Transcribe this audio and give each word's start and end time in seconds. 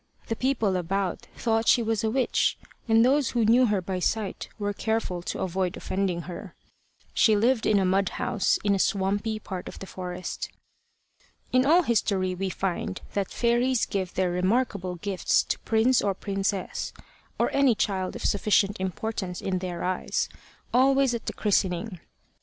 The 0.29 0.35
people 0.35 0.77
about 0.77 1.27
thought 1.37 1.67
she 1.67 1.83
was 1.83 2.03
a 2.03 2.09
witch, 2.09 2.57
and 2.87 3.05
those 3.05 3.29
who 3.29 3.45
knew 3.45 3.67
her 3.67 3.83
by 3.83 3.99
sight 3.99 4.49
were 4.57 4.73
careful 4.73 5.21
to 5.21 5.41
avoid 5.41 5.77
offending 5.77 6.21
her. 6.23 6.55
She 7.13 7.35
lived 7.35 7.67
in 7.67 7.77
a 7.77 7.85
mud 7.85 8.09
house, 8.17 8.57
in 8.63 8.73
a 8.73 8.79
swampy 8.79 9.37
part 9.37 9.67
of 9.67 9.77
the 9.77 9.85
forest. 9.85 10.49
In 11.53 11.67
all 11.67 11.83
history 11.83 12.33
we 12.33 12.49
find 12.49 12.99
that 13.13 13.29
fairies 13.29 13.85
give 13.85 14.15
their 14.15 14.31
remarkable 14.31 14.95
gifts 14.95 15.43
to 15.43 15.59
prince 15.59 16.01
or 16.01 16.15
princess, 16.15 16.93
or 17.37 17.51
any 17.53 17.75
child 17.75 18.15
of 18.15 18.25
sufficient 18.25 18.79
importance 18.79 19.39
in 19.39 19.59
their 19.59 19.83
eyes, 19.83 20.29
always 20.73 21.13
at 21.13 21.27
the 21.27 21.33
christening. 21.33 21.99